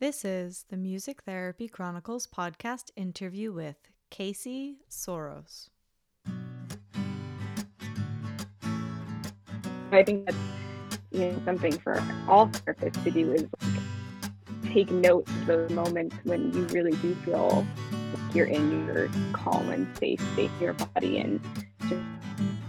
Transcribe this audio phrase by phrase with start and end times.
[0.00, 3.74] This is the Music Therapy Chronicles podcast interview with
[4.10, 5.70] Casey Soros.
[9.90, 10.38] I think that's
[11.10, 16.14] you know something for all therapists to do is like, take note of those moments
[16.22, 20.74] when you really do feel like you're in your calm and safe state of your
[20.74, 21.40] body and
[21.88, 22.02] just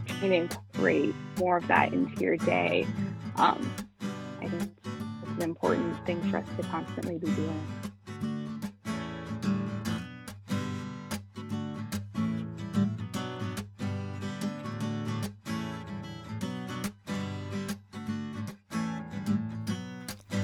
[0.08, 2.88] trying to incorporate more of that into your day.
[3.36, 3.72] Um,
[5.40, 7.68] an important thing for us to constantly be doing.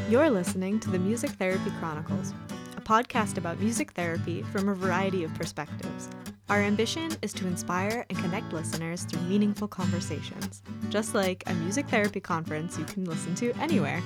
[0.10, 2.34] You're listening to the Music Therapy Chronicles,
[2.78, 6.10] a podcast about music therapy from a variety of perspectives.
[6.48, 11.88] Our ambition is to inspire and connect listeners through meaningful conversations, just like a music
[11.90, 14.02] therapy conference you can listen to anywhere.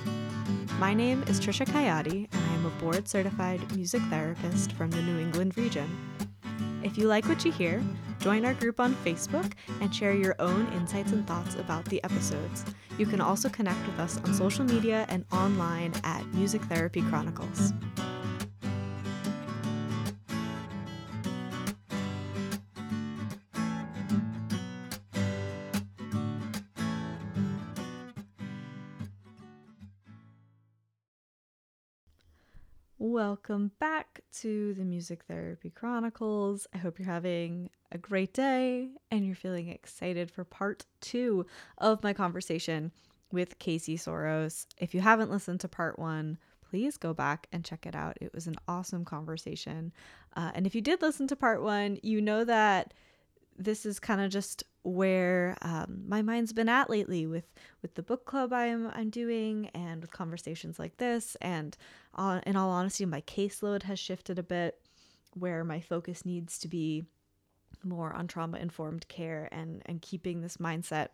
[0.80, 5.02] My name is Trisha Kayati, and I am a board certified music therapist from the
[5.02, 5.86] New England region.
[6.82, 7.84] If you like what you hear,
[8.18, 12.64] join our group on Facebook and share your own insights and thoughts about the episodes.
[12.96, 17.74] You can also connect with us on social media and online at Music Therapy Chronicles.
[33.20, 36.66] Welcome back to the Music Therapy Chronicles.
[36.74, 41.44] I hope you're having a great day and you're feeling excited for part two
[41.76, 42.92] of my conversation
[43.30, 44.64] with Casey Soros.
[44.78, 46.38] If you haven't listened to part one,
[46.70, 48.16] please go back and check it out.
[48.22, 49.92] It was an awesome conversation.
[50.34, 52.94] Uh, and if you did listen to part one, you know that
[53.60, 57.44] this is kind of just where um, my mind's been at lately with
[57.82, 61.36] with the book club I'm I'm doing and with conversations like this.
[61.42, 61.76] And
[62.14, 64.80] uh, in all honesty my caseload has shifted a bit
[65.34, 67.04] where my focus needs to be
[67.84, 71.08] more on trauma informed care and and keeping this mindset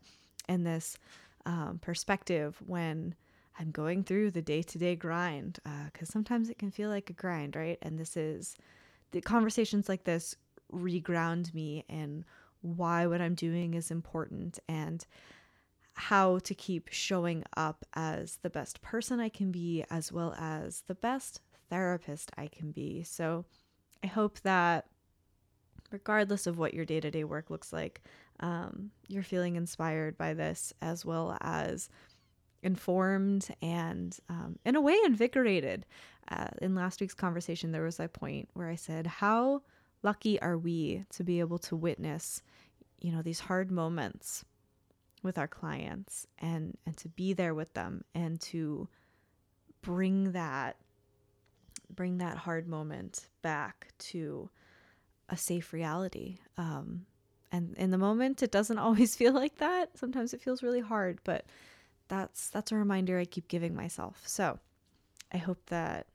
[0.49, 0.97] and this
[1.45, 3.15] um, perspective when
[3.59, 5.59] I'm going through the day to day grind
[5.93, 7.79] because uh, sometimes it can feel like a grind right?
[7.83, 8.57] And this is
[9.11, 10.37] the conversations like this
[10.73, 12.25] reground me in
[12.61, 15.07] why what I'm doing is important and
[15.95, 20.83] how to keep showing up as the best person I can be, as well as
[20.87, 21.41] the best
[21.71, 23.03] therapist I can be.
[23.03, 23.47] So
[24.05, 24.87] I hope that
[25.91, 28.03] regardless of what your day to day work looks like,
[28.41, 31.89] um, you're feeling inspired by this as well as
[32.63, 35.87] informed and, um, in a way, invigorated.
[36.29, 39.63] Uh, in last week's conversation, there was a point where I said, How
[40.07, 42.41] lucky are we to be able to witness,
[43.01, 44.45] you know, these hard moments
[45.23, 48.89] with our clients and and to be there with them and to
[49.83, 50.77] bring that
[51.93, 54.49] bring that hard moment back to
[55.29, 56.39] a safe reality.
[56.57, 57.07] Um,
[57.51, 59.99] and in the moment, it doesn't always feel like that.
[59.99, 61.45] Sometimes it feels really hard, but
[62.07, 64.23] that's that's a reminder I keep giving myself.
[64.27, 64.61] So
[65.33, 66.07] I hope that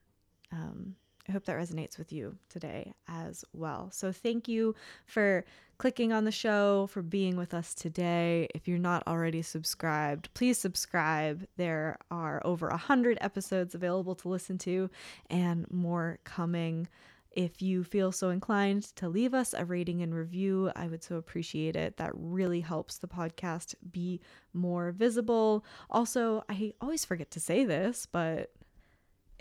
[0.53, 0.95] um,
[1.31, 3.89] I hope that resonates with you today as well.
[3.93, 4.75] So, thank you
[5.05, 5.45] for
[5.77, 8.49] clicking on the show, for being with us today.
[8.53, 11.47] If you're not already subscribed, please subscribe.
[11.55, 14.89] There are over a 100 episodes available to listen to
[15.29, 16.89] and more coming.
[17.31, 21.15] If you feel so inclined to leave us a rating and review, I would so
[21.15, 21.95] appreciate it.
[21.95, 24.19] That really helps the podcast be
[24.51, 25.63] more visible.
[25.89, 28.51] Also, I always forget to say this, but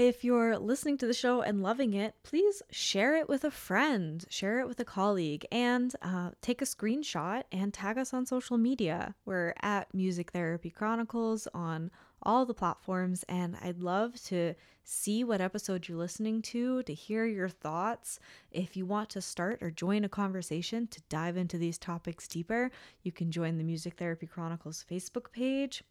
[0.00, 4.24] if you're listening to the show and loving it, please share it with a friend,
[4.30, 8.56] share it with a colleague, and uh, take a screenshot and tag us on social
[8.56, 9.14] media.
[9.26, 11.90] We're at Music Therapy Chronicles on
[12.22, 17.26] all the platforms, and I'd love to see what episode you're listening to, to hear
[17.26, 18.18] your thoughts.
[18.50, 22.70] If you want to start or join a conversation to dive into these topics deeper,
[23.02, 25.84] you can join the Music Therapy Chronicles Facebook page.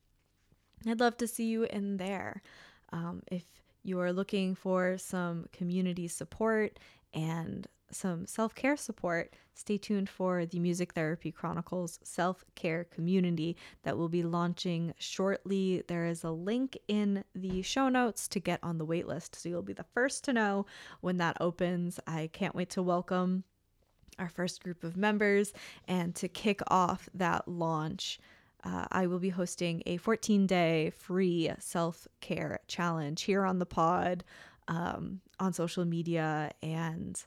[0.88, 2.42] I'd love to see you in there.
[2.92, 3.44] Um, if
[3.84, 6.80] you are looking for some community support
[7.14, 13.58] and some self care support, stay tuned for the Music Therapy Chronicles self care community
[13.84, 15.84] that will be launching shortly.
[15.88, 19.62] There is a link in the show notes to get on the waitlist, so you'll
[19.62, 20.66] be the first to know
[21.02, 22.00] when that opens.
[22.06, 23.44] I can't wait to welcome
[24.18, 25.54] our first group of members
[25.88, 28.20] and to kick off that launch
[28.64, 33.66] uh, I will be hosting a 14 day free self care challenge here on the
[33.66, 34.24] pod,
[34.68, 37.22] um, on social media, and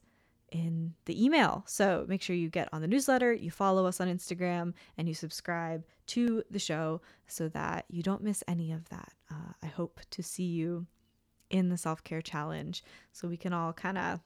[0.50, 1.64] in the email.
[1.67, 5.14] So make sure you get on the newsletter, you follow us on Instagram, and you
[5.14, 9.12] subscribe to the show so that you don't miss any of that.
[9.31, 10.87] Uh, I hope to see you
[11.49, 14.20] in the self-care challenge so we can all kind of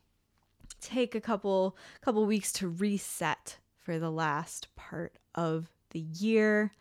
[0.80, 6.72] take a couple couple weeks to reset for the last part of the year.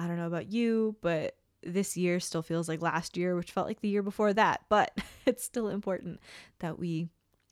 [0.00, 3.66] I don't know about you, but this year still feels like last year, which felt
[3.66, 6.20] like the year before that, but it's still important
[6.60, 7.08] that we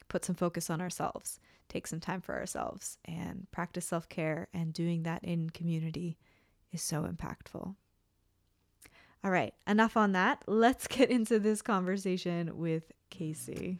[0.09, 4.49] put some focus on ourselves, take some time for ourselves, and practice self care.
[4.55, 6.17] And doing that in community
[6.73, 7.75] is so impactful.
[9.25, 10.43] All right, enough on that.
[10.47, 13.79] Let's get into this conversation with Casey.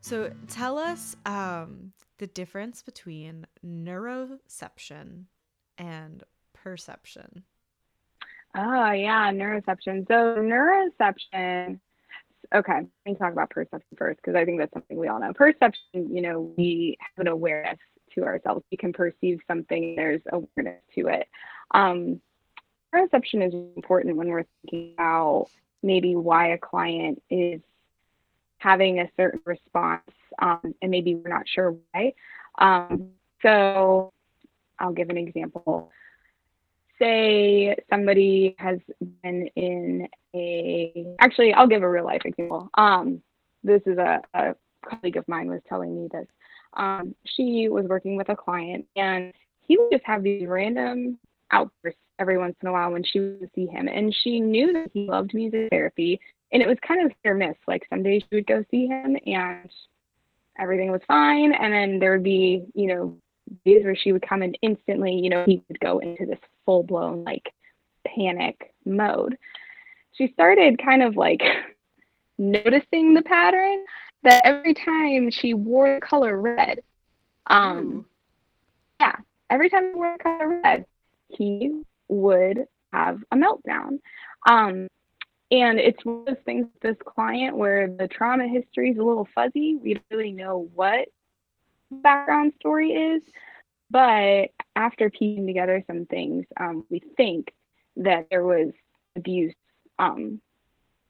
[0.00, 5.24] So tell us um, the difference between neuroception
[5.78, 6.22] and
[6.54, 7.42] perception.
[8.56, 10.06] Oh, yeah, neuroception.
[10.06, 11.80] So, neuroception,
[12.54, 15.32] okay, let me talk about perception first because I think that's something we all know.
[15.32, 17.78] Perception, you know, we have an awareness
[18.14, 18.64] to ourselves.
[18.70, 21.28] We can perceive something, there's awareness to it.
[21.72, 22.20] Um,
[22.94, 25.48] neuroception is important when we're thinking about
[25.82, 27.60] maybe why a client is
[28.58, 30.02] having a certain response,
[30.40, 32.12] um, and maybe we're not sure why.
[32.58, 33.10] Um,
[33.42, 34.12] so
[34.78, 35.90] I'll give an example.
[36.98, 38.78] Say somebody has
[39.22, 42.70] been in a, actually, I'll give a real life example.
[42.78, 43.22] Um,
[43.62, 44.54] this is a, a,
[44.88, 46.26] colleague of mine was telling me this.
[46.74, 49.32] Um, she was working with a client and
[49.66, 51.18] he would just have these random
[51.50, 53.88] outbursts every once in a while when she would see him.
[53.88, 56.20] And she knew that he loved music therapy
[56.52, 57.56] and it was kind of hit or miss.
[57.66, 59.70] Like some days she would go see him and
[60.58, 63.16] everything was fine, and then there would be, you know,
[63.64, 66.82] days where she would come and instantly, you know, he would go into this full
[66.82, 67.52] blown like
[68.06, 69.36] panic mode.
[70.12, 71.42] She started kind of like
[72.38, 73.84] noticing the pattern
[74.22, 76.80] that every time she wore the color red,
[77.48, 78.04] um, Ooh.
[79.00, 79.16] yeah,
[79.50, 80.86] every time she wore the color red,
[81.28, 83.98] he would have a meltdown.
[84.48, 84.88] Um,
[85.50, 89.02] and it's one of those things with this client where the trauma history is a
[89.02, 89.76] little fuzzy.
[89.76, 91.08] We don't really know what
[91.90, 93.22] background story is.
[93.90, 97.52] But after piecing together some things, um, we think
[97.96, 98.72] that there was
[99.14, 99.54] abuse,
[99.98, 100.40] um,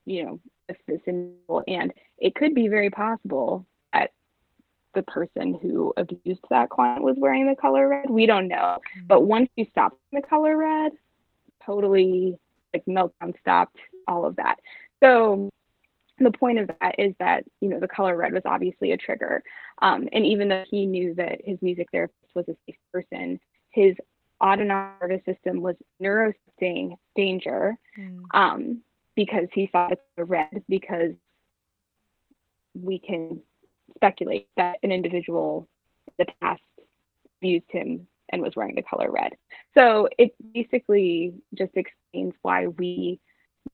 [0.05, 1.65] you know, with this individual.
[1.67, 3.67] And it could be very possible
[4.97, 8.11] the person who abused that client was wearing the color red.
[8.11, 8.79] We don't know.
[9.07, 10.93] But once you stop the color red,
[11.65, 12.39] totally
[12.73, 13.77] like meltdown stopped
[14.09, 14.57] all of that.
[15.03, 15.51] So
[16.19, 19.43] the point of that is that you know the color red was obviously a trigger,
[19.83, 23.39] um, and even though he knew that his music therapist was a safe person,
[23.71, 23.95] his
[24.43, 28.23] autonomic nervous system was neurocepting danger mm.
[28.33, 28.81] um,
[29.15, 31.13] because he saw the color red because
[32.75, 33.41] we can
[33.97, 35.69] speculate that an individual
[36.07, 36.63] in the past
[37.39, 39.33] abused him and was wearing the color red.
[39.77, 43.21] So it basically just explains why we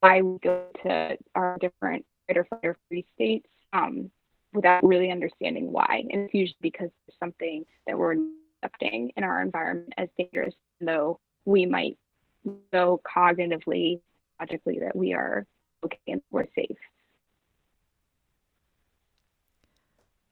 [0.01, 4.11] why we go to our different fight or flight or freeze states um,
[4.53, 6.05] without really understanding why.
[6.11, 8.17] And it's usually because there's something that we're
[8.63, 11.99] accepting in our environment as dangerous, though we might
[12.73, 14.01] know cognitively,
[14.41, 15.47] logically that we are
[15.85, 16.77] okay and we're safe.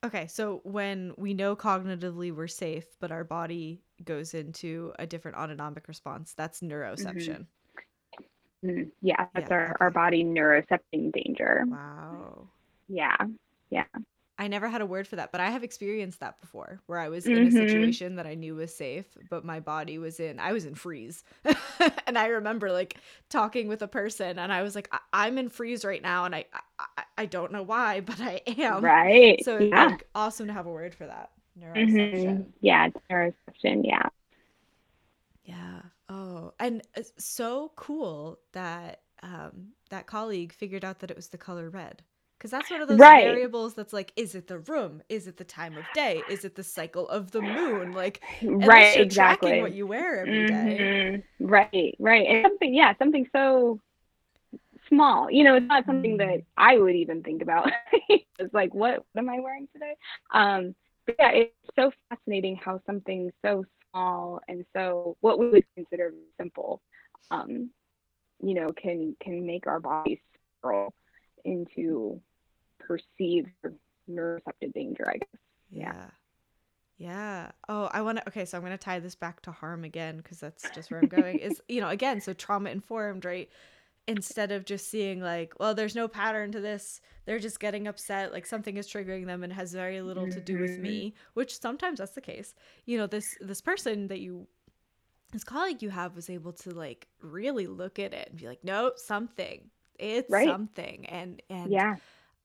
[0.02, 5.36] Okay, so when we know cognitively we're safe, but our body goes into a different
[5.36, 7.46] autonomic response, that's neuroception.
[8.62, 8.70] Mm-hmm.
[8.70, 8.88] Mm-hmm.
[9.02, 9.72] Yeah, that's yeah, our, okay.
[9.80, 11.64] our body neurocepting danger.
[11.66, 12.48] Wow.
[12.88, 13.16] Yeah,
[13.70, 13.84] yeah.
[14.38, 17.10] I never had a word for that, but I have experienced that before where I
[17.10, 17.48] was in mm-hmm.
[17.48, 20.74] a situation that I knew was safe, but my body was in, I was in
[20.74, 21.24] freeze.
[22.06, 22.96] and I remember like
[23.28, 26.24] talking with a person and I was like, I- am in freeze right now.
[26.24, 26.44] And I,
[26.78, 28.84] I, I don't know why, but I am.
[28.84, 29.44] Right.
[29.44, 29.86] So it's yeah.
[29.86, 31.30] like awesome to have a word for that.
[31.58, 32.14] Neuroception.
[32.14, 32.42] Mm-hmm.
[32.60, 32.88] Yeah.
[33.10, 33.82] Neuroception.
[33.84, 34.08] Yeah.
[35.44, 35.80] Yeah.
[36.08, 41.38] Oh, and uh, so cool that um, that colleague figured out that it was the
[41.38, 42.02] color red
[42.40, 43.24] because that's one of those right.
[43.24, 46.54] variables that's like is it the room is it the time of day is it
[46.54, 51.22] the cycle of the moon like right exactly what you wear every day.
[51.38, 51.46] Mm-hmm.
[51.46, 53.78] right right and something yeah something so
[54.88, 56.40] small you know it's not something that mm-hmm.
[56.56, 57.70] i would even think about
[58.08, 59.94] it's like what what am i wearing today
[60.32, 65.64] um but yeah it's so fascinating how something so small and so what we would
[65.76, 66.80] consider simple
[67.30, 67.68] um
[68.42, 70.18] you know can can make our bodies
[70.58, 70.94] spiral
[71.44, 72.20] into
[72.90, 73.50] perceived
[74.10, 75.40] neuroceptive danger, I guess.
[75.70, 76.06] Yeah.
[76.98, 77.50] Yeah.
[77.68, 78.28] Oh, I want to.
[78.28, 81.00] Okay, so I'm going to tie this back to harm again because that's just where
[81.00, 81.38] I'm going.
[81.38, 83.48] is you know again, so trauma informed, right?
[84.06, 88.32] instead of just seeing like well there's no pattern to this they're just getting upset
[88.32, 91.18] like something is triggering them and has very little to do with me Mm-hmm.
[91.34, 92.54] which sometimes that's the case
[92.86, 94.48] you know this this person that you
[95.32, 98.64] this colleague you have was able to like really look at it and be like
[98.64, 99.68] nope something
[99.98, 100.48] it's Right.
[100.48, 101.96] something and and Yeah.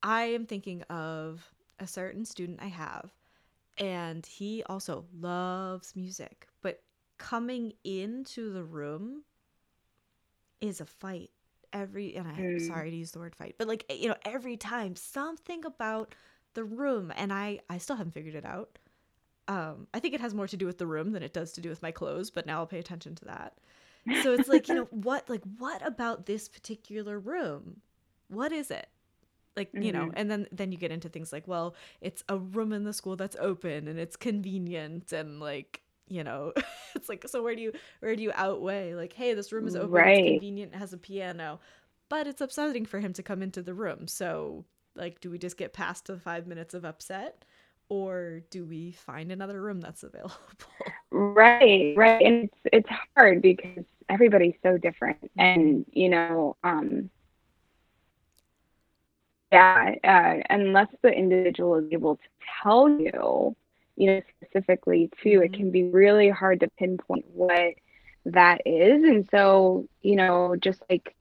[0.06, 3.14] I am thinking of a certain student I have,
[3.78, 6.84] and he also loves music, but
[7.18, 9.24] coming into the room
[10.62, 11.32] is a fight
[11.74, 12.58] every and I'm Mm.
[12.58, 16.16] sorry to use the word fight, but like you know, every time something about
[16.54, 18.78] the room and I I still haven't figured it out.
[19.48, 21.62] Um, I think it has more to do with the room than it does to
[21.62, 23.58] do with my clothes, but now I'll pay attention to that.
[24.14, 27.82] So it's like, you know, what like what about this particular room?
[28.30, 28.88] What is it?
[29.56, 30.16] Like, you know, Mhm.
[30.16, 33.16] and then then you get into things like, well, it's a room in the school
[33.16, 36.54] that's open and it's convenient and like, you know,
[36.96, 39.76] it's like so where do you where do you outweigh like, hey, this room is
[39.76, 40.06] open, Right.
[40.06, 41.60] it's convenient, it has a piano,
[42.10, 44.08] but it's upsetting for him to come into the room.
[44.08, 47.46] So, like, do we just get past the 5 minutes of upset
[47.90, 50.36] or do we find another room that's available?
[51.12, 52.22] Right, right.
[52.26, 55.32] And it's it's hard because everybody's so different.
[55.38, 57.10] And, you know, um
[59.52, 62.24] yeah, uh, unless the individual is able to
[62.64, 63.56] tell you,
[63.96, 65.56] you know, specifically too, it Mhm.
[65.56, 67.74] can be really hard to pinpoint what
[68.26, 69.04] that is.
[69.04, 71.16] And so, you know, just like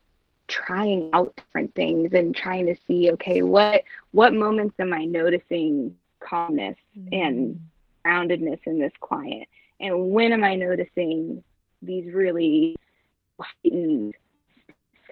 [0.49, 5.97] trying out different things and trying to see, okay, what what moments am I noticing
[6.21, 6.77] calmness
[7.13, 7.59] and
[8.05, 9.49] groundedness in this client?
[9.81, 11.43] And when am I noticing
[11.83, 12.77] these really
[13.41, 14.15] heightened,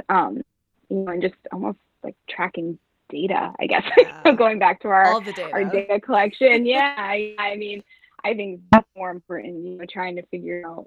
[0.08, 0.42] um,
[0.88, 2.78] you know, and just almost like tracking
[3.12, 3.84] data, I guess,
[4.24, 4.32] Yeah.
[4.32, 5.50] going back to our data.
[5.52, 6.66] our data collection.
[6.74, 7.82] Yeah, I, I mean,
[8.24, 9.64] I think that's more important.
[9.64, 10.86] You know, trying to figure out,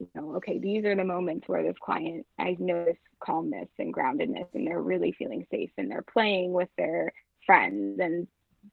[0.00, 4.46] you know, okay, these are the moments where this client I notice calmness and groundedness,
[4.54, 7.12] and they're really feeling safe, and they're playing with their
[7.46, 8.26] friends, and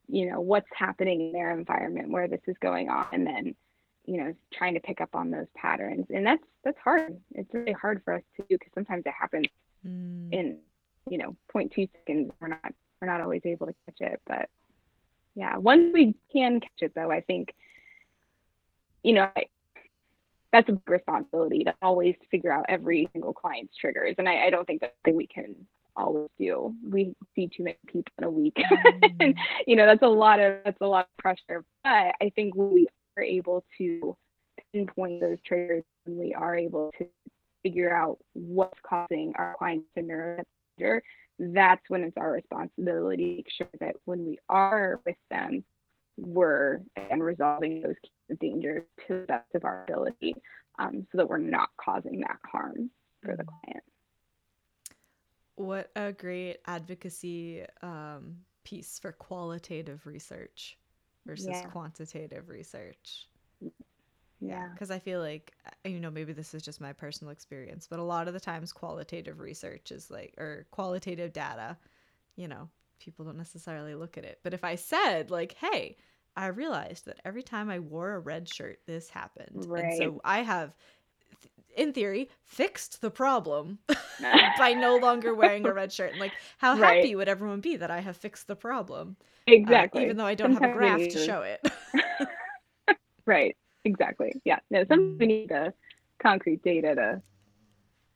[0.08, 3.56] you know what's happening in their environment where this is going on, and then
[4.06, 7.18] you know trying to pick up on those patterns, and that's that's hard.
[7.34, 9.48] It's really hard for us to do because sometimes it happens
[9.86, 10.34] Mm.
[10.34, 10.58] in
[11.12, 14.50] you know 0.2 seconds we're not we're not always able to catch it but
[15.36, 17.54] yeah once we can catch it though i think
[19.04, 19.46] you know I,
[20.52, 24.50] that's a big responsibility to always figure out every single client's triggers and i, I
[24.50, 25.56] don't think that's something we can
[25.98, 26.74] always do.
[26.90, 29.40] We see too many people in a week and mm-hmm.
[29.66, 32.88] you know that's a lot of that's a lot of pressure but i think we
[33.18, 34.16] are able to
[34.74, 37.08] pinpoint those triggers and we are able to
[37.64, 41.02] figure out what's causing our clients to neurodiverge,
[41.40, 45.64] that's when it's our responsibility to make sure that when we are with them,
[46.18, 47.96] we're and resolving those
[48.40, 50.34] dangers to the best of our ability,
[50.80, 52.90] um, so that we're not causing that harm
[53.22, 53.84] for the client.
[55.56, 60.78] What a great advocacy um, piece for qualitative research
[61.26, 61.70] versus Yeah.
[61.70, 63.28] quantitative research.
[64.40, 64.70] Yeah.
[64.74, 68.00] Because I feel like, uh, you know, maybe this is just my personal experience, but
[68.00, 71.78] a lot of the times qualitative research is like, or qualitative data,
[72.36, 74.40] you know, people don't necessarily look at it.
[74.44, 75.98] But if I said, like, hey,
[76.36, 79.68] I realized that every time I wore a red shirt, this happened.
[79.76, 79.94] And Right.
[79.94, 80.76] so I have,
[81.42, 83.80] th- in theory, fixed the problem
[84.56, 86.12] by no longer wearing a red shirt.
[86.12, 86.76] And like, how Right.
[86.76, 89.18] happy would everyone be that I have fixed the problem?
[89.68, 89.94] uh, Exactly.
[89.94, 91.66] even though I don't have a graph to show it.
[93.26, 93.56] Right.
[93.86, 94.42] Exactly.
[94.44, 94.60] Yeah.
[94.70, 95.74] No, sometimes we need the
[96.22, 97.22] concrete data to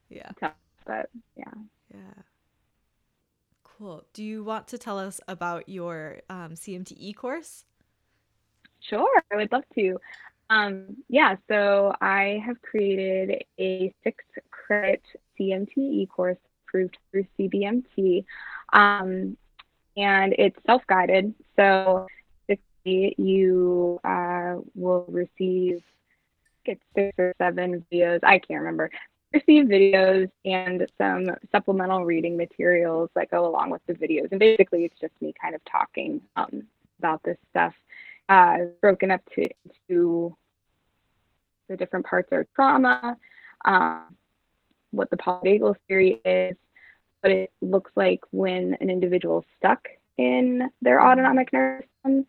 [0.10, 0.32] yeah.
[0.40, 0.54] tell,
[0.86, 1.54] but yeah.
[1.94, 2.24] Yeah.
[3.64, 4.04] Cool.
[4.14, 7.66] Do you want to tell us about your um, CMTE course?
[8.82, 9.98] Sure, I would love to.
[10.50, 15.04] Um, yeah, so I have created a six credit
[15.40, 18.26] CMTE course approved through CBMT.
[18.74, 19.38] Um,
[19.96, 21.34] and it's self guided.
[21.56, 22.08] So
[22.86, 25.84] you uh, will receive
[26.70, 28.92] it's six or seven videos, I can't remember.
[29.34, 34.32] Receive videos and some supplemental reading materials that go along with the videos.
[34.32, 36.64] And basically, it's just me kind of talking um,
[37.00, 37.74] about this stuff
[38.28, 39.46] uh, broken up to,
[39.88, 40.36] to
[41.68, 43.18] the different parts are trauma,
[43.66, 44.16] um,
[44.92, 46.56] what the polyvagal theory is,
[47.22, 52.26] what it looks like when an individual is stuck in their autonomic nervous system,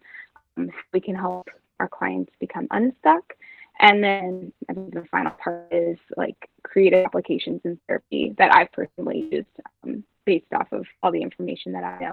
[0.93, 1.49] we can help
[1.79, 3.35] our clients become unstuck.
[3.81, 8.71] And then I think the final part is like creative applications in therapy that I've
[8.73, 9.49] personally used
[9.85, 12.13] um, based off of all the information that I know.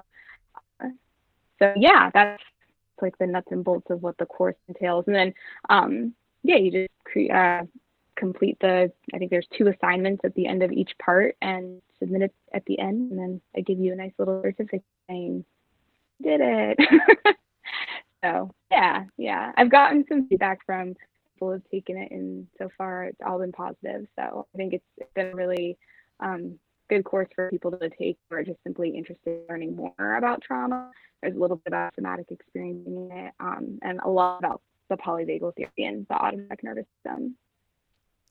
[0.82, 0.88] Uh,
[1.58, 2.42] so yeah, that's
[3.02, 5.04] like the nuts and bolts of what the course entails.
[5.06, 5.34] And then,
[5.68, 7.62] um, yeah, you just cre- uh,
[8.16, 12.22] complete the, I think there's two assignments at the end of each part, and submit
[12.22, 15.44] it at the end, and then I give you a nice little certificate saying,
[16.22, 17.36] "Did it."
[18.22, 20.94] so yeah, yeah, I've gotten some feedback from
[21.34, 24.06] people who've taken it, and so far it's all been positive.
[24.16, 24.84] So I think it's,
[25.14, 25.78] been really
[26.20, 26.58] um,
[26.88, 30.42] good course for people to take who are just simply interested in learning more about
[30.42, 30.90] trauma.
[31.22, 35.54] There's a little bit about somatic experiencing it, um, and a lot about the polyvagal
[35.54, 37.36] theory and the autonomic nervous system.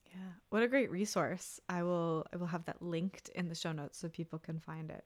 [0.08, 1.60] Yeah, what a great resource!
[1.70, 4.90] I will I will have that linked in the show notes so people can find
[4.90, 5.06] it.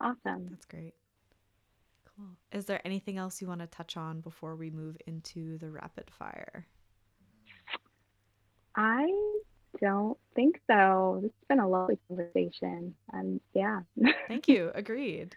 [0.00, 0.48] Awesome.
[0.50, 0.94] That's great.
[2.16, 2.36] Cool.
[2.52, 6.10] Is there anything else you want to touch on before we move into the rapid
[6.10, 6.66] fire?
[8.76, 9.06] I
[9.80, 11.20] don't think so.
[11.22, 12.94] This has been a lovely conversation.
[13.12, 13.80] And yeah.
[14.28, 14.70] Thank you.
[14.74, 15.34] Agreed.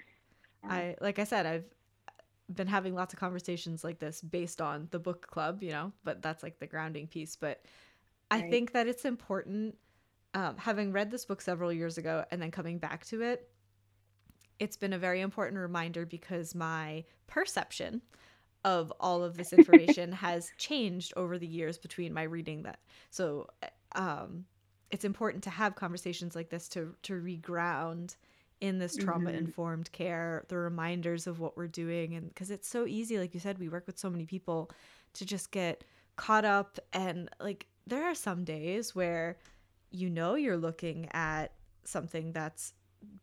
[0.63, 0.73] Yeah.
[0.73, 1.65] I like I said, I've
[2.53, 6.21] been having lots of conversations like this based on the book club, you know, but
[6.21, 7.35] that's like the grounding piece.
[7.35, 7.61] But
[8.31, 8.51] I right.
[8.51, 9.75] think that it's important,
[10.33, 13.49] um, having read this book several years ago and then coming back to it,
[14.59, 18.01] it's been a very important reminder because my perception
[18.65, 22.79] of all of this information has changed over the years between my reading that.
[23.09, 23.47] So,
[23.93, 24.45] um,
[24.89, 28.15] it's important to have conversations like this to to reground
[28.59, 30.03] in this trauma informed mm-hmm.
[30.03, 33.59] care, the reminders of what we're doing, and because it's so easy, like you said,
[33.59, 34.71] we work with so many people
[35.13, 35.83] to just get
[36.15, 39.37] caught up and like there are some days where
[39.91, 41.53] you know you're looking at
[41.85, 42.73] something that's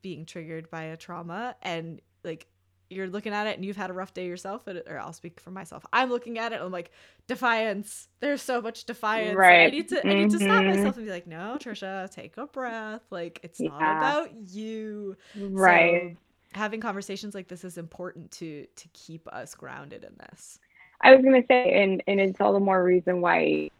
[0.02, 2.46] being triggered by a trauma and like
[2.90, 5.50] you're looking at it and you've had a rough day yourself or I'll speak for
[5.50, 5.84] myself.
[5.92, 6.90] I'm looking at it I'm like
[7.26, 8.08] defiance.
[8.20, 9.36] There's so much defiance.
[9.36, 9.66] Right.
[9.66, 10.08] I need to mm-hmm.
[10.08, 10.68] I need to stop mm-hmm.
[10.68, 13.02] myself and be like, "No, Trisha, take a breath.
[13.10, 13.68] Like it's yeah.
[13.70, 16.12] not about you." Right.
[16.12, 20.58] So, having conversations like this is important to to keep us grounded in this.
[21.00, 23.70] I was going to say and and it's all the more reason why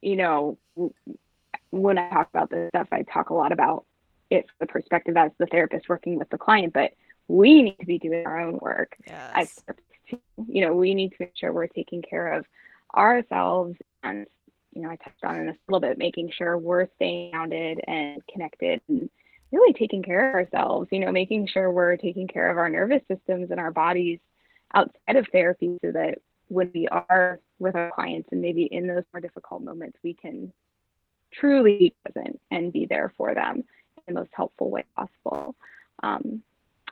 [0.00, 0.58] you know
[1.70, 3.84] when I talk about this stuff I talk a lot about
[4.32, 6.92] it from the perspective as the therapist working with the client, but
[7.28, 9.32] we need to be doing our own work yes.
[9.34, 9.76] as
[10.48, 12.44] you know we need to make sure we're taking care of
[12.94, 14.26] ourselves and
[14.74, 18.20] you know i touched on this a little bit making sure we're staying grounded and
[18.26, 19.08] connected and
[19.50, 23.02] really taking care of ourselves you know making sure we're taking care of our nervous
[23.08, 24.18] systems and our bodies
[24.74, 29.04] outside of therapy so that when we are with our clients and maybe in those
[29.12, 30.52] more difficult moments we can
[31.32, 33.64] truly be present and be there for them
[34.06, 35.54] the most helpful way possible
[36.02, 36.42] um,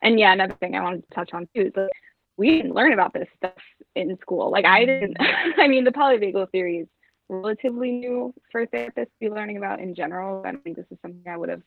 [0.03, 1.91] and yeah, another thing I wanted to touch on too is like
[2.37, 3.53] we didn't learn about this stuff
[3.95, 4.51] in school.
[4.51, 5.17] Like I didn't.
[5.59, 6.89] I mean, the polyvagal theory is
[7.29, 10.43] relatively new for therapists to be learning about in general.
[10.45, 11.63] I think this is something I would have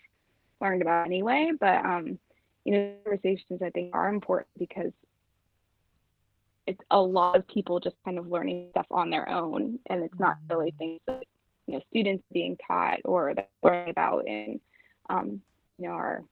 [0.62, 1.52] learned about anyway.
[1.60, 2.18] But um,
[2.66, 4.92] you know, conversations I think are important because
[6.66, 10.20] it's a lot of people just kind of learning stuff on their own, and it's
[10.20, 10.78] not really mm-hmm.
[10.78, 11.24] things that
[11.68, 14.60] you know students being taught or that learning about in
[15.10, 15.42] um,
[15.78, 16.24] you know our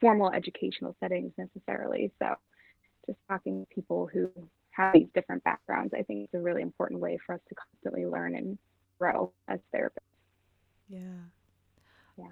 [0.00, 2.12] formal educational settings necessarily.
[2.18, 2.34] So
[3.06, 4.30] just talking to people who
[4.70, 8.06] have these different backgrounds, I think is a really important way for us to constantly
[8.06, 8.58] learn and
[8.98, 9.90] grow as therapists.
[10.88, 11.00] Yeah.
[12.18, 12.26] Yeah.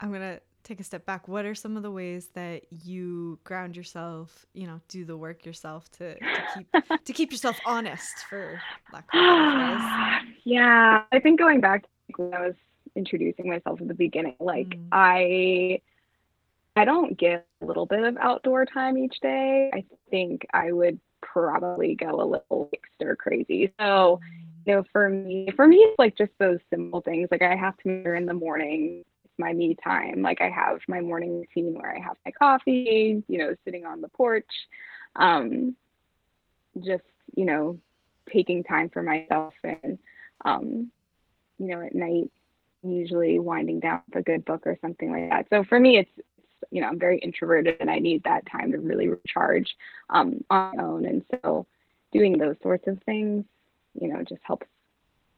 [0.00, 1.28] I'm going to take a step back.
[1.28, 5.44] What are some of the ways that you ground yourself, you know, do the work
[5.44, 6.72] yourself to, to keep
[7.04, 8.60] to keep yourself honest for
[8.92, 10.36] lack of better phrase?
[10.44, 11.02] Yeah.
[11.12, 12.54] I think going back to when I was
[12.96, 14.88] introducing myself at the beginning, like mm.
[14.92, 15.80] I
[16.76, 19.70] I don't get a little bit of outdoor time each day.
[19.74, 23.72] I think I would probably go a little like stir crazy.
[23.80, 24.20] So,
[24.66, 27.28] you know, for me, for me, it's like just those simple things.
[27.30, 30.22] Like I have to sure in the morning it's my me time.
[30.22, 34.00] Like I have my morning routine where I have my coffee, you know, sitting on
[34.00, 34.50] the porch.
[35.16, 35.76] Um,
[36.78, 37.02] just,
[37.34, 37.78] you know,
[38.32, 39.98] taking time for myself and
[40.44, 40.90] um,
[41.58, 42.30] you know, at night
[42.82, 45.46] usually winding down with a good book or something like that.
[45.50, 46.10] So for me it's
[46.70, 49.74] you know, I'm very introverted and I need that time to really recharge
[50.10, 51.04] um, on my own.
[51.04, 51.66] And so
[52.12, 53.44] doing those sorts of things,
[54.00, 54.66] you know, just helps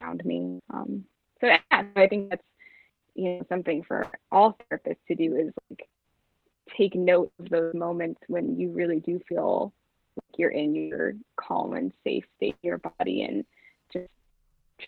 [0.01, 0.61] ground me.
[0.73, 1.05] Um,
[1.41, 2.43] so yeah, I think that's,
[3.15, 5.89] you know, something for all therapists to do is like
[6.77, 9.73] take note of those moments when you really do feel
[10.17, 13.45] like you're in your calm and safe state your body and
[13.93, 14.09] just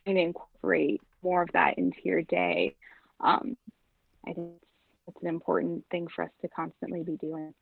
[0.05, 2.77] trying to incorporate more of that into your day.
[3.21, 3.57] Um,
[4.27, 4.53] I think
[5.09, 7.53] it's an important thing for us to constantly be doing.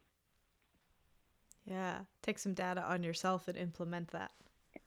[1.64, 4.32] Yeah, take some data on yourself and implement that.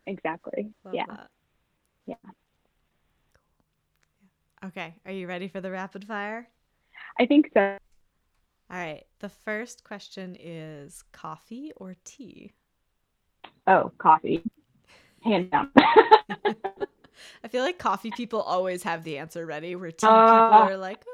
[0.06, 0.72] Exactly.
[0.84, 1.06] Love yeah.
[1.08, 1.28] That.
[2.06, 2.16] Yeah.
[4.66, 6.48] Okay, are you ready for the rapid fire?
[7.20, 7.78] I think so.
[8.70, 9.04] All right.
[9.20, 12.52] The first question is coffee or tea?
[13.68, 14.44] Oh, coffee.
[15.24, 15.72] Hand down.
[17.56, 20.76] I feel like coffee people always have the answer ready, where tea uh, people are
[20.76, 21.06] like,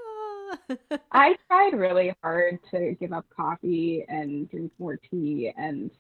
[1.12, 5.91] I tried really hard to give up coffee and drink more tea, and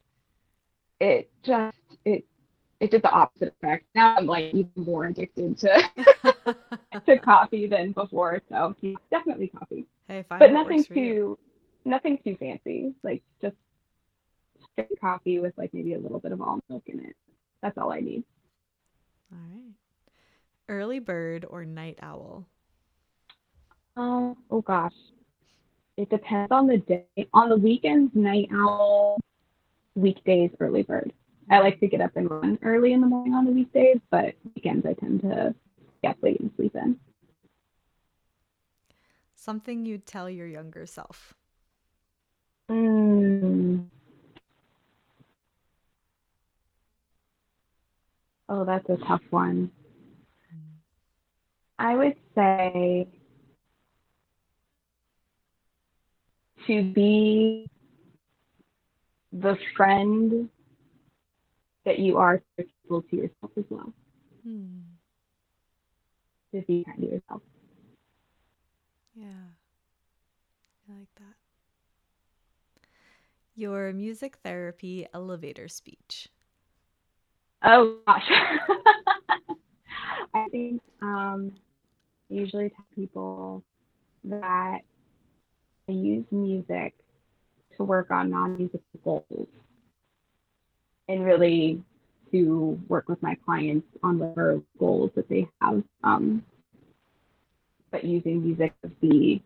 [0.99, 2.25] it just it
[2.79, 3.85] it did the opposite effect.
[3.93, 5.89] Now I'm like even more addicted to
[7.05, 8.41] to coffee than before.
[8.49, 8.75] So
[9.11, 9.85] definitely coffee.
[10.07, 10.39] Hey, fine.
[10.39, 11.37] But nothing too
[11.85, 12.95] nothing too fancy.
[13.03, 13.55] Like just
[14.71, 17.15] straight coffee with like maybe a little bit of almond milk in it.
[17.61, 18.23] That's all I need.
[19.31, 19.80] All right.
[20.69, 22.45] Early bird or night owl?
[23.97, 24.93] Um, oh gosh.
[25.97, 27.05] It depends on the day.
[27.33, 29.19] On the weekends, night owl.
[29.95, 31.11] Weekdays, early bird.
[31.49, 34.33] I like to get up and run early in the morning on the weekdays, but
[34.55, 35.53] weekends I tend to
[36.01, 36.97] get late and sleep in.
[39.35, 41.33] Something you'd tell your younger self.
[42.69, 43.85] Mm.
[48.47, 49.71] Oh, that's a tough one.
[51.81, 53.07] I would say
[56.67, 57.67] to be
[59.33, 60.47] the friend
[61.83, 63.91] that you are to yourself as well.
[64.43, 64.81] Hmm.
[66.53, 67.41] To be kind to yourself.
[69.15, 69.25] Yeah.
[70.87, 71.33] I like that.
[73.55, 76.27] Your music therapy elevator speech.
[77.63, 78.29] Oh gosh.
[80.33, 81.51] I think um,
[82.31, 83.63] usually tell people
[84.23, 84.79] that
[85.87, 86.93] I use music
[87.77, 89.47] to work on non musical goals
[91.07, 91.83] and really
[92.31, 95.83] to work with my clients on whatever goals that they have.
[96.03, 96.43] Um,
[97.91, 99.41] but using music as the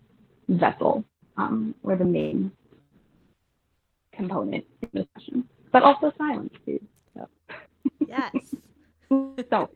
[0.50, 1.04] vessel
[1.38, 2.52] um, or the main
[4.14, 6.80] component in the session, but also silence too.
[7.16, 7.28] So.
[8.08, 8.56] Yes.
[9.50, 9.70] so,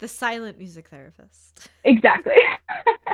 [0.00, 1.68] the silent music therapist.
[1.84, 2.32] Exactly.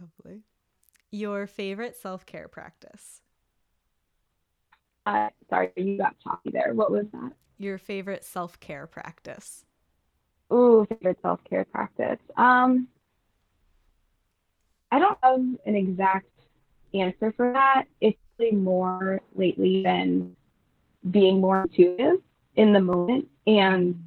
[0.00, 0.40] Lovely.
[1.10, 3.20] Your favorite self care practice?
[5.06, 6.74] Uh, sorry, you got choppy there.
[6.74, 7.32] What was that?
[7.58, 9.64] Your favorite self care practice?
[10.52, 12.18] Ooh, favorite self care practice.
[12.36, 12.88] Um,
[14.90, 16.28] I don't have an exact
[16.94, 17.84] answer for that.
[18.00, 20.36] It's really more lately than
[21.10, 22.20] being more intuitive
[22.56, 24.05] in the moment and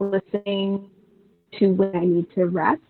[0.00, 0.90] listening
[1.58, 2.80] to when I need to rest,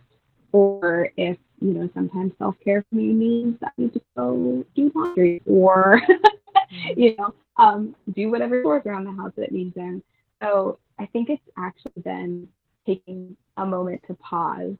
[0.52, 4.64] or if you know sometimes self care for me means that I need to go
[4.74, 6.00] do laundry or
[6.96, 10.02] you know um, do whatever chores around the house that needs done.
[10.42, 12.48] So I think it's actually then
[12.86, 14.74] taking a moment to pause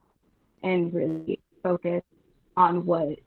[0.63, 2.03] and really focus
[2.57, 3.19] on what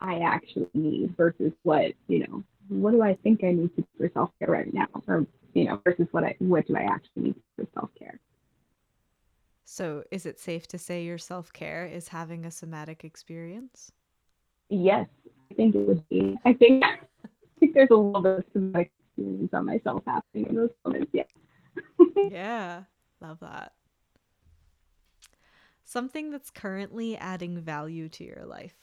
[0.00, 3.86] I actually need versus what you know what do I think I need to do
[3.98, 7.22] for self care right now, or you know, versus what I what do I actually
[7.22, 8.20] need for self care.
[9.64, 13.90] So, is it safe to say your self care is having a somatic experience?
[14.68, 15.08] Yes,
[15.50, 16.38] I think it would be.
[16.44, 16.98] I think I
[17.58, 21.10] think there's a little bit of somatic experience on myself happening in those moments.
[21.14, 21.22] Yeah.
[22.30, 22.82] yeah,
[23.22, 23.72] love that.
[25.84, 28.76] Something that's currently adding value to your life.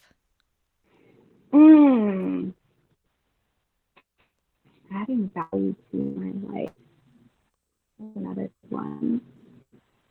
[1.54, 2.54] Mm,
[4.94, 6.70] adding value to my life.
[8.16, 9.22] Another one.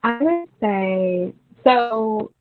[0.03, 1.33] I would say
[1.65, 2.33] so.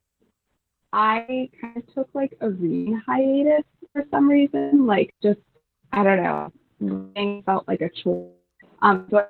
[0.94, 5.40] I kind of took like a reading hiatus for some reason, like just
[5.94, 8.32] I don't know, reading felt like a chore.
[8.82, 9.28] Um, so,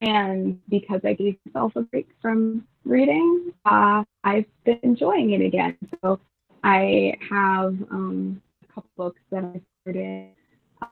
[0.00, 5.76] and because I gave myself a break from reading, uh, I've been enjoying it again.
[6.02, 6.20] So
[6.62, 10.30] I have um, a couple books that I started.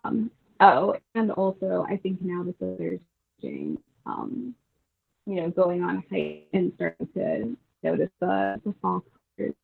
[0.04, 3.00] Um, Oh, and also I think now that there's
[4.06, 4.54] um,
[5.26, 9.04] you know, going on a hike and starting to notice the, the fall
[9.36, 9.54] colors,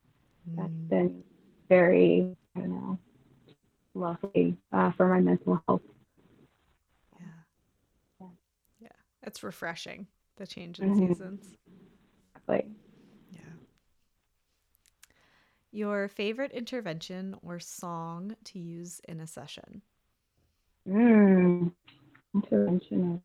[0.49, 0.57] mm.
[0.57, 1.23] that's been
[1.69, 2.99] very, I don't know,
[3.93, 5.81] lovely uh, for my mental health.
[7.19, 7.25] Yeah.
[8.19, 8.27] Yeah.
[8.81, 8.89] Yeah.
[9.23, 11.07] It's refreshing, the change in mm-hmm.
[11.07, 11.55] seasons.
[12.35, 12.71] Exactly.
[13.31, 13.39] Yeah.
[15.71, 19.81] Your favorite intervention or song to use in a session?
[20.87, 21.71] Mm,
[22.35, 23.21] intervention.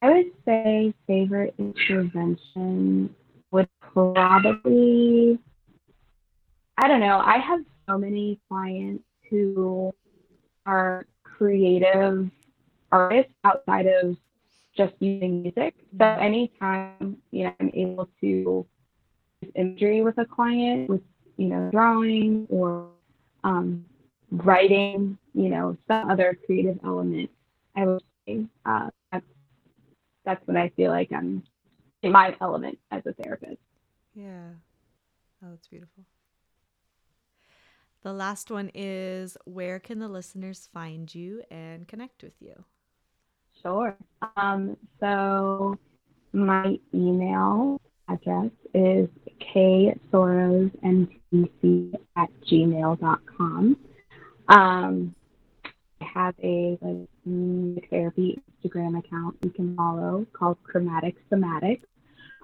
[0.00, 3.14] I would say favorite intervention
[3.50, 5.38] would probably,
[6.78, 7.18] I don't know.
[7.18, 9.92] I have so many clients who
[10.66, 12.30] are creative
[12.92, 14.16] artists outside of
[14.76, 15.74] just using music.
[15.98, 18.66] So anytime, you know, I'm able to
[19.42, 21.02] use imagery with a client with,
[21.36, 22.88] you know, drawing or
[23.44, 23.84] um,
[24.30, 27.30] writing, you know, some other creative element,
[27.76, 29.24] I would say uh, that's
[30.24, 31.42] that's when I feel like I'm
[32.02, 33.58] in my element as a therapist.
[34.14, 34.50] Yeah.
[35.42, 36.04] Oh, that's beautiful.
[38.02, 42.64] The last one is where can the listeners find you and connect with you?
[43.62, 43.96] Sure.
[44.36, 45.76] Um, so
[46.32, 49.08] my email address is
[49.54, 50.70] ksorosntc
[52.16, 53.76] at gmail.com.
[54.48, 55.14] Um,
[56.00, 61.82] I have a like therapy Instagram account you can follow called Chromatic Somatic.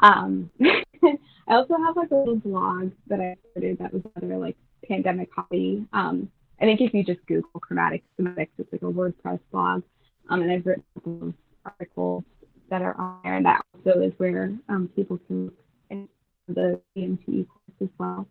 [0.03, 4.57] Um, I also have like a little blog that I started that was another like
[4.89, 5.87] pandemic hobby.
[5.93, 9.83] Um, I think if you just Google Chromatic Somatics, it's like a WordPress blog.
[10.31, 12.25] Um, and I've written articles
[12.71, 15.45] that are on there, and that also is where um, people can
[15.91, 16.09] look
[16.49, 18.27] the CMT course as well.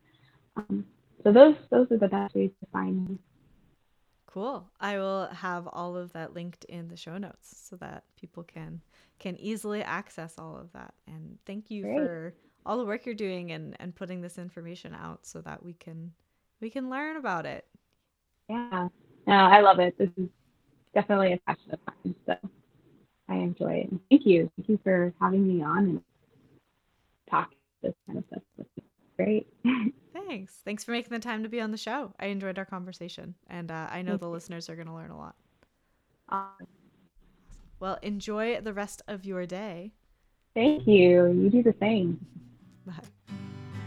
[0.55, 0.85] Um,
[1.23, 3.17] so those those are the best ways to find me.
[4.33, 4.67] Cool.
[4.79, 8.81] I will have all of that linked in the show notes so that people can
[9.19, 10.95] can easily access all of that.
[11.05, 11.97] And thank you Great.
[11.97, 12.33] for
[12.65, 16.13] all the work you're doing and and putting this information out so that we can
[16.61, 17.67] we can learn about it.
[18.49, 18.87] Yeah.
[19.27, 19.95] No, I love it.
[19.99, 20.29] This is
[20.95, 22.15] definitely a passion of mine.
[22.25, 22.49] So
[23.29, 23.91] I enjoy it.
[23.91, 24.49] And thank you.
[24.57, 26.01] Thank you for having me on and
[27.29, 27.51] talk
[27.83, 28.23] this kind of
[28.55, 28.67] stuff.
[29.15, 29.45] Great.
[30.27, 30.53] Thanks.
[30.65, 32.13] Thanks for making the time to be on the show.
[32.19, 35.17] I enjoyed our conversation, and uh, I know the listeners are going to learn a
[35.17, 35.35] lot.
[37.79, 39.91] Well, enjoy the rest of your day.
[40.53, 41.27] Thank you.
[41.27, 42.25] You do the same.
[42.85, 42.93] Bye.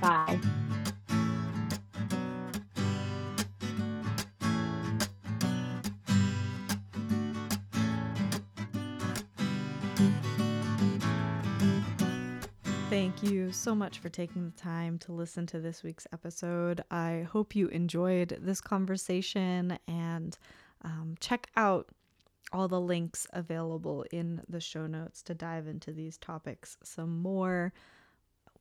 [0.00, 0.40] Bye.
[13.16, 16.82] Thank you so much for taking the time to listen to this week's episode.
[16.90, 20.36] I hope you enjoyed this conversation and
[20.82, 21.88] um, check out
[22.52, 27.72] all the links available in the show notes to dive into these topics some more.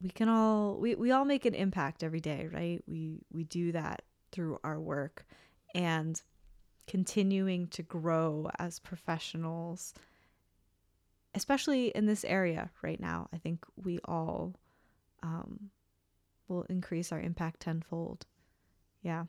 [0.01, 2.81] We can all we, we all make an impact every day, right?
[2.87, 5.25] We we do that through our work
[5.75, 6.21] and
[6.87, 9.93] continuing to grow as professionals
[11.35, 14.55] especially in this area right now, I think we all
[15.21, 15.69] um,
[16.47, 18.25] will increase our impact tenfold.
[19.01, 19.25] Yeah,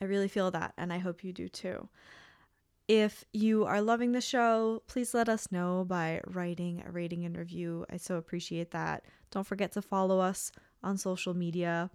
[0.00, 1.88] I really feel that, and I hope you do too.
[2.88, 7.36] If you are loving the show, please let us know by writing a rating and
[7.36, 7.86] review.
[7.88, 9.04] I so appreciate that.
[9.30, 10.50] Don't forget to follow us
[10.82, 11.90] on social media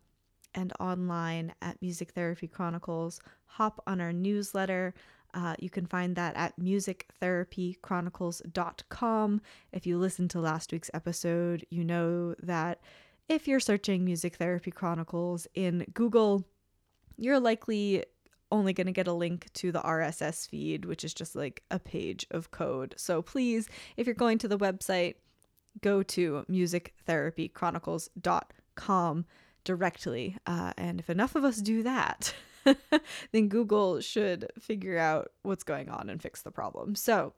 [0.53, 3.19] and online at Music Therapy Chronicles.
[3.45, 4.93] Hop on our newsletter.
[5.35, 9.41] Uh, you can find that at musictherapychronicles.com.
[9.73, 12.79] If you listened to last week's episode, you know that
[13.27, 16.45] if you're searching Music Therapy Chronicles in Google,
[17.17, 18.03] you're likely
[18.51, 21.77] only going to get a link to the RSS feed, which is just like a
[21.79, 22.95] page of code.
[22.97, 23.67] So please,
[23.97, 25.15] if you're going to the website,
[25.81, 29.25] go to musictherapychronicles.com
[29.63, 30.37] directly.
[30.45, 32.33] Uh, and if enough of us do that,
[33.31, 36.95] then Google should figure out what's going on and fix the problem.
[36.95, 37.33] So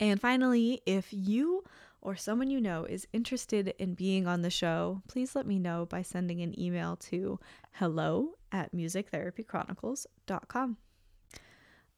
[0.01, 1.63] And finally, if you
[2.01, 5.85] or someone you know is interested in being on the show, please let me know
[5.85, 7.39] by sending an email to
[7.73, 10.79] hello at musictherapychronicles.com.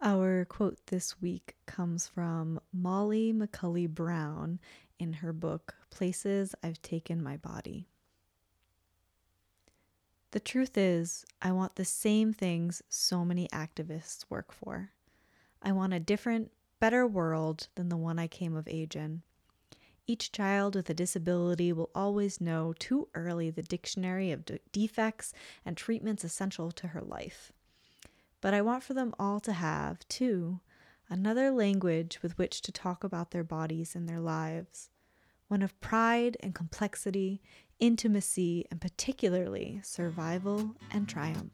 [0.03, 4.59] Our quote this week comes from Molly McCully Brown
[4.99, 7.87] in her book, Places I've Taken My Body.
[10.33, 14.91] The truth is, I want the same things so many activists work for.
[15.63, 16.51] I want a different,
[16.83, 19.23] better world than the one I came of age in.
[20.09, 25.33] Each child with a disability will always know too early the dictionary of de- defects
[25.65, 27.53] and treatments essential to her life.
[28.41, 30.59] But I want for them all to have, too,
[31.09, 34.91] another language with which to talk about their bodies and their lives,
[35.47, 37.41] one of pride and complexity,
[37.79, 41.53] intimacy, and particularly survival and triumph.